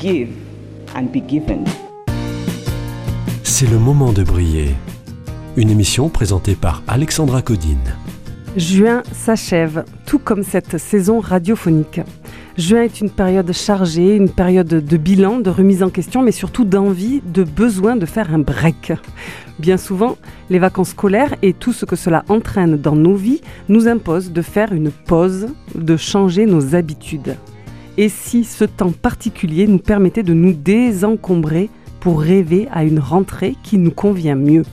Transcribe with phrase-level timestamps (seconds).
[0.00, 0.30] Give
[0.96, 1.64] and be given.
[3.42, 4.70] C'est le moment de briller.
[5.58, 7.76] Une émission présentée par Alexandra Codine.
[8.56, 12.00] Juin s'achève, tout comme cette saison radiophonique.
[12.56, 16.64] Juin est une période chargée, une période de bilan, de remise en question, mais surtout
[16.64, 18.94] d'envie, de besoin de faire un break.
[19.58, 20.16] Bien souvent,
[20.48, 24.40] les vacances scolaires et tout ce que cela entraîne dans nos vies nous imposent de
[24.40, 27.36] faire une pause, de changer nos habitudes.
[27.96, 33.56] Et si ce temps particulier nous permettait de nous désencombrer pour rêver à une rentrée
[33.62, 34.64] qui nous convient mieux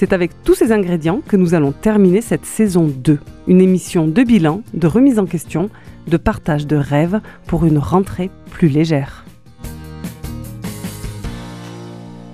[0.00, 4.22] c'est avec tous ces ingrédients que nous allons terminer cette saison 2, une émission de
[4.22, 5.68] bilan, de remise en question,
[6.06, 9.26] de partage de rêves pour une rentrée plus légère.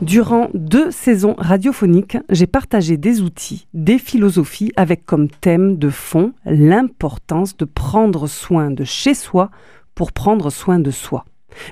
[0.00, 6.34] Durant deux saisons radiophoniques, j'ai partagé des outils, des philosophies avec comme thème de fond
[6.44, 9.50] l'importance de prendre soin de chez soi
[9.96, 11.24] pour prendre soin de soi.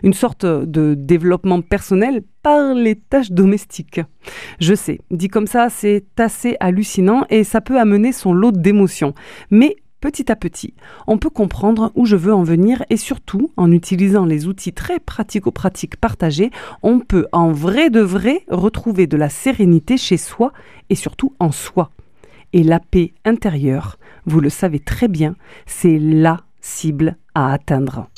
[0.02, 4.00] Une sorte de développement personnel par les tâches domestiques.
[4.58, 9.14] Je sais, dit comme ça, c'est assez hallucinant et ça peut amener son lot d'émotions.
[9.50, 10.74] Mais petit à petit,
[11.06, 15.00] on peut comprendre où je veux en venir et surtout, en utilisant les outils très
[15.00, 16.50] pratico-pratiques partagés,
[16.82, 20.52] on peut en vrai de vrai retrouver de la sérénité chez soi
[20.88, 21.90] et surtout en soi.
[22.54, 25.36] Et la paix intérieure, vous le savez très bien,
[25.66, 28.08] c'est la cible à atteindre.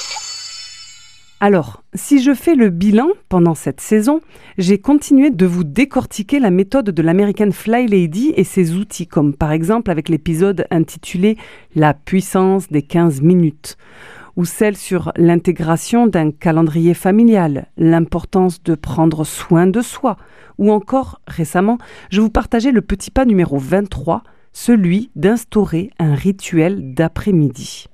[1.38, 4.20] Alors, si je fais le bilan pendant cette saison,
[4.56, 9.34] j'ai continué de vous décortiquer la méthode de l'American Fly Lady et ses outils, comme
[9.34, 11.36] par exemple avec l'épisode intitulé
[11.74, 13.76] La puissance des 15 minutes,
[14.36, 20.16] ou celle sur l'intégration d'un calendrier familial, l'importance de prendre soin de soi,
[20.56, 21.76] ou encore récemment,
[22.10, 24.22] je vous partageais le petit pas numéro 23,
[24.54, 27.88] celui d'instaurer un rituel d'après-midi.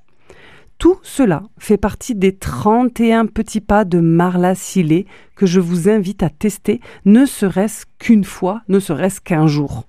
[0.82, 5.06] Tout cela fait partie des 31 petits pas de Marla Sillet
[5.37, 9.87] que je vous invite à tester, ne serait-ce qu'une fois, ne serait-ce qu'un jour.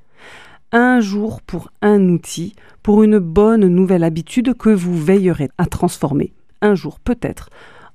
[0.72, 6.31] Un jour pour un outil, pour une bonne nouvelle habitude que vous veillerez à transformer,
[6.62, 7.50] un jour peut-être,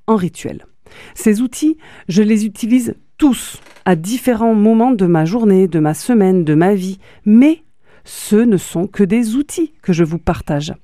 [0.09, 0.67] en rituel.
[1.15, 1.79] Ces outils,
[2.09, 6.75] je les utilise tous à différents moments de ma journée, de ma semaine, de ma
[6.75, 7.63] vie, mais
[8.03, 10.75] ce ne sont que des outils que je vous partage.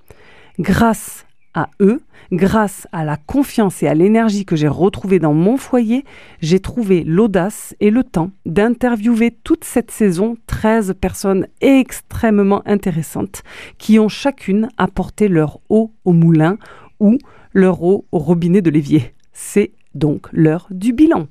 [0.61, 2.01] Grâce à eux,
[2.33, 6.05] grâce à la confiance et à l'énergie que j'ai retrouvée dans mon foyer,
[6.41, 13.43] j'ai trouvé l'audace et le temps d'interviewer toute cette saison 13 personnes extrêmement intéressantes
[13.79, 16.59] qui ont chacune apporté leur eau au moulin
[17.01, 17.19] ou
[17.53, 19.15] leur eau au robinet de l'évier.
[19.33, 21.29] C'est donc l'heure du bilan.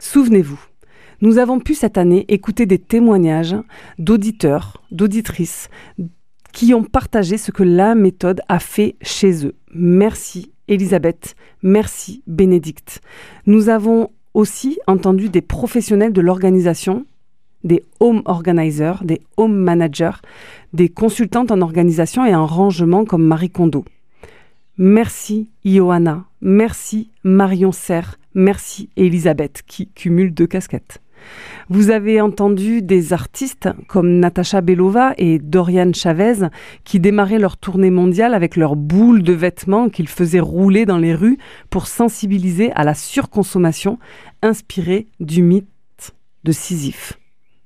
[0.00, 0.60] Souvenez-vous,
[1.20, 3.56] nous avons pu cette année écouter des témoignages
[3.98, 5.68] d'auditeurs, d'auditrices,
[6.52, 9.54] qui ont partagé ce que la méthode a fait chez eux.
[9.74, 13.00] Merci Elisabeth, merci Bénédicte.
[13.46, 17.06] Nous avons aussi entendu des professionnels de l'organisation,
[17.64, 20.20] des home organizers, des home managers,
[20.72, 23.84] des consultantes en organisation et en rangement comme Marie Kondo.
[24.76, 31.00] Merci Ioana, merci Marion Serre, merci Elisabeth qui cumule deux casquettes.
[31.70, 36.48] Vous avez entendu des artistes comme Natasha Belova et Dorian Chavez
[36.84, 41.14] qui démarraient leur tournée mondiale avec leurs boules de vêtements qu'ils faisaient rouler dans les
[41.14, 43.98] rues pour sensibiliser à la surconsommation
[44.42, 46.14] inspirée du mythe
[46.44, 47.18] de Sisyphe.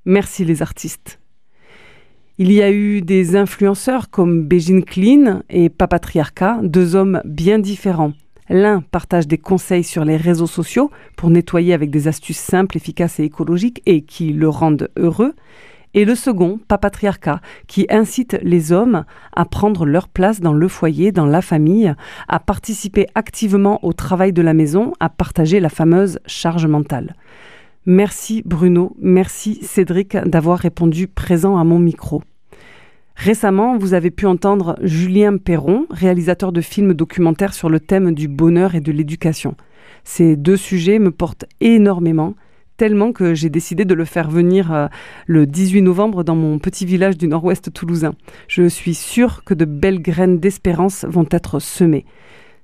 [0.05, 1.21] Merci les artistes.
[2.39, 8.15] Il y a eu des influenceurs comme Beijing Clean et Papatriarca, deux hommes bien différents.
[8.55, 13.19] L'un partage des conseils sur les réseaux sociaux pour nettoyer avec des astuces simples, efficaces
[13.19, 15.33] et écologiques et qui le rendent heureux.
[15.95, 21.13] Et le second, Papatriarcat, qui incite les hommes à prendre leur place dans le foyer,
[21.13, 21.95] dans la famille,
[22.29, 27.17] à participer activement au travail de la maison, à partager la fameuse charge mentale.
[27.87, 32.23] Merci Bruno, merci Cédric d'avoir répondu présent à mon micro.
[33.17, 38.29] Récemment, vous avez pu entendre Julien Perron, réalisateur de films documentaires sur le thème du
[38.29, 39.57] bonheur et de l'éducation.
[40.05, 42.35] Ces deux sujets me portent énormément,
[42.77, 44.87] tellement que j'ai décidé de le faire venir euh,
[45.27, 48.15] le 18 novembre dans mon petit village du nord-ouest toulousain.
[48.49, 52.05] Je suis sûre que de belles graines d'espérance vont être semées.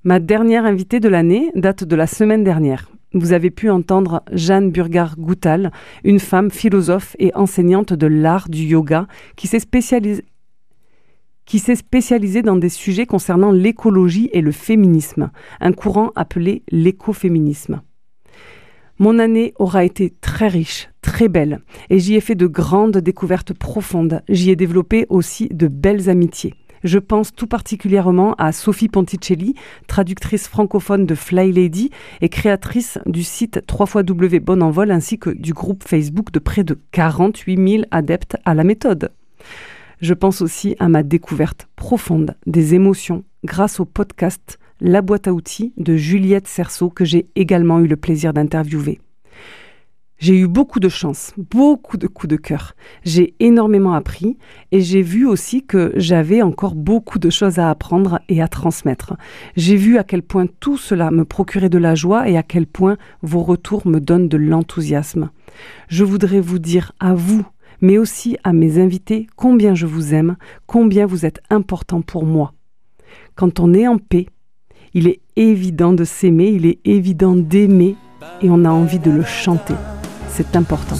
[0.04, 2.90] Ma dernière invitée de l'année date de la semaine dernière.
[3.14, 5.70] Vous avez pu entendre Jeanne Burgard-Goutal,
[6.02, 9.06] une femme philosophe et enseignante de l'art du yoga
[9.36, 10.24] qui s'est spécialisée
[11.44, 17.82] qui s'est spécialisée dans des sujets concernant l'écologie et le féminisme, un courant appelé l'écoféminisme.
[18.98, 21.60] Mon année aura été très riche, très belle,
[21.90, 24.22] et j'y ai fait de grandes découvertes profondes.
[24.28, 26.54] J'y ai développé aussi de belles amitiés.
[26.84, 29.54] Je pense tout particulièrement à Sophie Ponticelli,
[29.86, 31.90] traductrice francophone de Fly Lady
[32.20, 36.64] et créatrice du site 3 W Bon Envol ainsi que du groupe Facebook de près
[36.64, 39.12] de 48 000 adeptes à la méthode.
[40.00, 45.32] Je pense aussi à ma découverte profonde des émotions grâce au podcast La boîte à
[45.32, 49.00] outils de Juliette Cerceau que j'ai également eu le plaisir d'interviewer.
[50.22, 52.76] J'ai eu beaucoup de chance, beaucoup de coups de cœur.
[53.02, 54.38] J'ai énormément appris
[54.70, 59.16] et j'ai vu aussi que j'avais encore beaucoup de choses à apprendre et à transmettre.
[59.56, 62.68] J'ai vu à quel point tout cela me procurait de la joie et à quel
[62.68, 65.30] point vos retours me donnent de l'enthousiasme.
[65.88, 67.44] Je voudrais vous dire à vous,
[67.80, 70.36] mais aussi à mes invités, combien je vous aime,
[70.68, 72.54] combien vous êtes important pour moi.
[73.34, 74.28] Quand on est en paix,
[74.94, 77.96] il est évident de s'aimer, il est évident d'aimer
[78.40, 79.74] et on a envie de le chanter.
[80.34, 80.96] C'est important.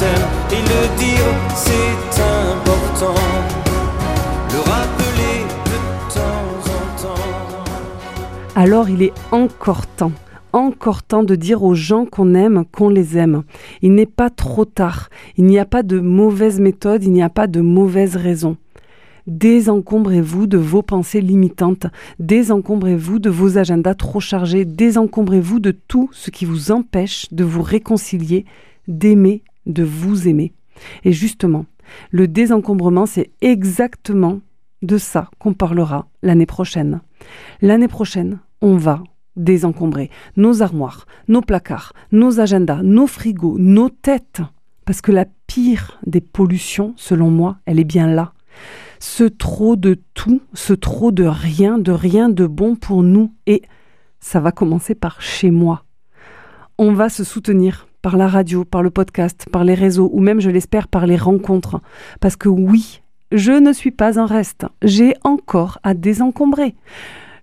[0.00, 3.14] Et le dire c'est important.
[4.52, 5.78] Le rappeler de
[6.14, 7.64] temps en temps.
[8.54, 10.12] Alors il est encore temps,
[10.52, 13.42] encore temps de dire aux gens qu'on aime qu'on les aime.
[13.82, 17.28] Il n'est pas trop tard, il n'y a pas de mauvaise méthode, il n'y a
[17.28, 18.56] pas de mauvaise raison.
[19.26, 21.88] Désencombrez-vous de vos pensées limitantes,
[22.20, 27.62] désencombrez-vous de vos agendas trop chargés, désencombrez-vous de tout ce qui vous empêche de vous
[27.62, 28.46] réconcilier,
[28.86, 30.52] d'aimer, de vous aimer.
[31.04, 31.66] Et justement,
[32.10, 34.40] le désencombrement, c'est exactement
[34.82, 37.00] de ça qu'on parlera l'année prochaine.
[37.60, 39.02] L'année prochaine, on va
[39.36, 44.42] désencombrer nos armoires, nos placards, nos agendas, nos frigos, nos têtes.
[44.84, 48.32] Parce que la pire des pollutions, selon moi, elle est bien là.
[49.00, 53.32] Ce trop de tout, ce trop de rien, de rien de bon pour nous.
[53.46, 53.62] Et
[54.18, 55.84] ça va commencer par chez moi.
[56.78, 60.40] On va se soutenir par la radio, par le podcast, par les réseaux, ou même,
[60.40, 61.80] je l'espère, par les rencontres.
[62.20, 63.02] Parce que oui,
[63.32, 64.66] je ne suis pas un reste.
[64.82, 66.74] J'ai encore à désencombrer.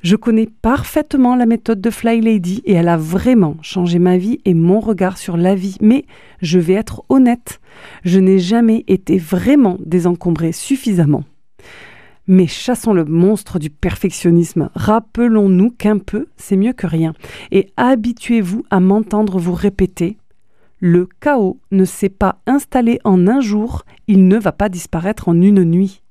[0.02, 4.40] Je connais parfaitement la méthode de Fly Lady et elle a vraiment changé ma vie
[4.46, 5.78] et mon regard sur la vie.
[5.82, 6.06] Mais
[6.42, 7.60] je vais être honnête,
[8.04, 11.24] je n'ai jamais été vraiment désencombrée suffisamment.
[12.28, 14.70] Mais chassons le monstre du perfectionnisme.
[14.76, 17.14] Rappelons-nous qu'un peu, c'est mieux que rien.
[17.52, 20.18] Et habituez-vous à m'entendre vous répéter
[20.86, 25.42] le chaos ne s'est pas installé en un jour, il ne va pas disparaître en
[25.42, 26.04] une nuit.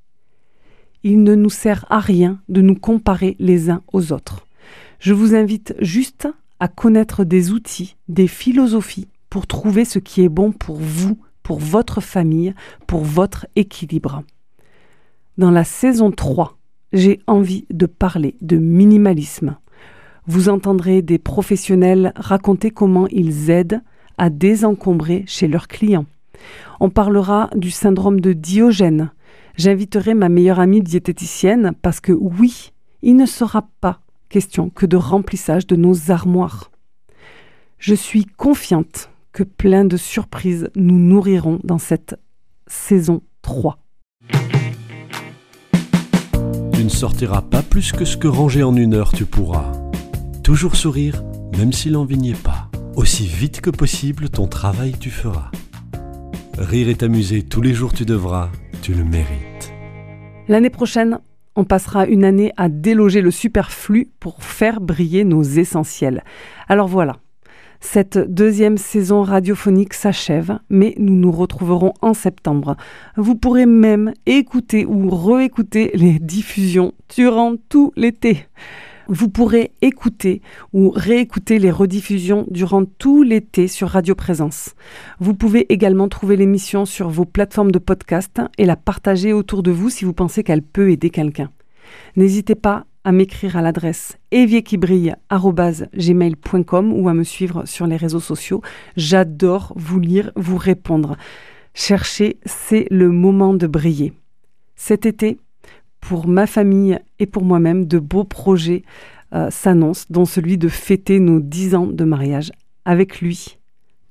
[1.04, 4.48] Il ne nous sert à rien de nous comparer les uns aux autres.
[4.98, 6.26] Je vous invite juste
[6.58, 11.60] à connaître des outils, des philosophies pour trouver ce qui est bon pour vous, pour
[11.60, 12.52] votre famille,
[12.88, 14.24] pour votre équilibre.
[15.38, 16.58] Dans la saison 3,
[16.92, 19.56] j'ai envie de parler de minimalisme.
[20.26, 23.80] Vous entendrez des professionnels raconter comment ils aident
[24.18, 26.06] à désencombrer chez leurs clients.
[26.80, 29.10] On parlera du syndrome de Diogène.
[29.56, 34.96] J'inviterai ma meilleure amie diététicienne parce que oui, il ne sera pas question que de
[34.96, 36.70] remplissage de nos armoires.
[37.78, 42.16] Je suis confiante que plein de surprises nous nourriront dans cette
[42.66, 43.78] saison 3.
[46.72, 49.72] Tu ne sortiras pas plus que ce que ranger en une heure tu pourras.
[50.42, 51.22] Toujours sourire,
[51.56, 52.53] même si l'envie n'y est pas.
[52.96, 55.50] Aussi vite que possible, ton travail tu feras.
[56.56, 58.50] Rire et t'amuser tous les jours tu devras,
[58.82, 59.72] tu le mérites.
[60.46, 61.18] L'année prochaine,
[61.56, 66.22] on passera une année à déloger le superflu pour faire briller nos essentiels.
[66.68, 67.16] Alors voilà,
[67.80, 72.76] cette deuxième saison radiophonique s'achève, mais nous nous retrouverons en septembre.
[73.16, 78.46] Vous pourrez même écouter ou réécouter les diffusions durant tout l'été.
[79.08, 80.40] Vous pourrez écouter
[80.72, 84.74] ou réécouter les rediffusions durant tout l'été sur Radio Présence.
[85.20, 89.70] Vous pouvez également trouver l'émission sur vos plateformes de podcast et la partager autour de
[89.70, 91.50] vous si vous pensez qu'elle peut aider quelqu'un.
[92.16, 98.62] N'hésitez pas à m'écrire à l'adresse évierquibrille.gmail.com ou à me suivre sur les réseaux sociaux.
[98.96, 101.16] J'adore vous lire, vous répondre.
[101.74, 104.14] Chercher, c'est le moment de briller.
[104.76, 105.38] Cet été,
[106.04, 108.82] pour ma famille et pour moi-même, de beaux projets
[109.34, 112.52] euh, s'annoncent, dont celui de fêter nos 10 ans de mariage
[112.84, 113.58] avec lui.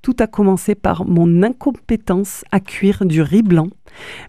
[0.01, 3.69] Tout a commencé par mon incompétence à cuire du riz blanc,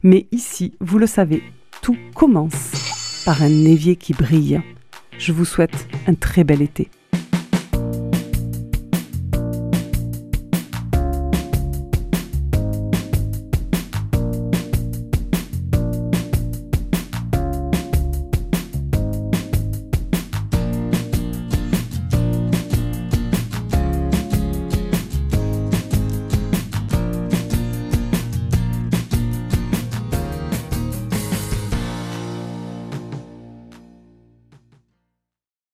[0.03, 1.43] mais ici, vous le savez,
[1.81, 4.61] tout commence par un évier qui brille.
[5.19, 6.91] Je vous souhaite un très bel été.